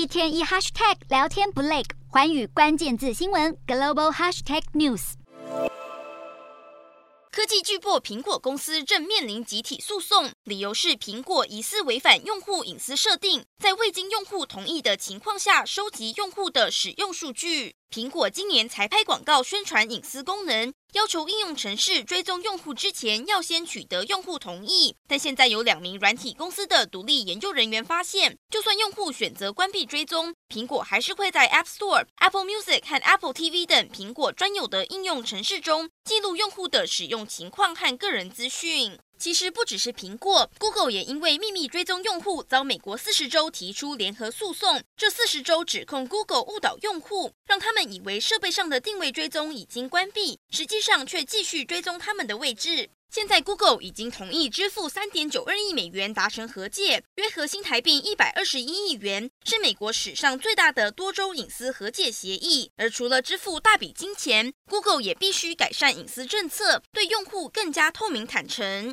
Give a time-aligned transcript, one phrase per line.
[0.00, 5.12] 一天一 hashtag 聊天不累，寰宇关键字新闻 global hashtag news。
[7.30, 17.74] 科技巨擘苹果公司正面临集体诉讼，理由是苹果疑似违反用户隐私设定，在未经用户同意的情况下收集用户的使用数据。
[17.90, 24.96] 苹果今年才拍广告宣传隐私功能，要求应用程式追踪用户之前要先取得用户同意。
[25.06, 38.98] 但现在有两名软体公司的独立研究人员发现，就算用户选择关闭追踪，苹果还是会在 App Store、Apple Music 和 Apple TV 等苹果专有的应用程式中记录用户的使用情况和个人资讯。
[39.20, 44.82] 其实不只是苹果，Google 也因为秘密追踪用户遭美国四十州提出联合诉讼。
[44.96, 52.88] 这四十州指控 Google 误导用户，让他们以为设备上的定位追踪已经关闭，实际上却继续追踪他们的位置。
[53.12, 62.70] 现在 Google 已经同意支付三点九二亿美元达成和解，约合新台币一百二十一亿元，是美国史上最大的多州隐私和解协议。
[62.76, 68.88] 而除了支付大笔金钱，Google 也必须改善隐私政策，对用户更加透明坦诚。